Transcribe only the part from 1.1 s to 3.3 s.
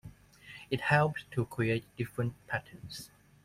to create different patterns.